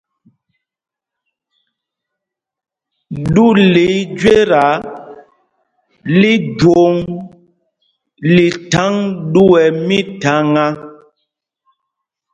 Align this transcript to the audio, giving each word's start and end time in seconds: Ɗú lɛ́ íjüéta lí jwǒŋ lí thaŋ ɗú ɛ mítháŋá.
Ɗú 3.33 3.45
lɛ́ 3.73 3.89
íjüéta 3.99 4.63
lí 6.19 6.31
jwǒŋ 6.59 6.91
lí 8.35 8.47
thaŋ 8.71 8.93
ɗú 9.31 9.43
ɛ 9.63 9.65
mítháŋá. 9.87 10.65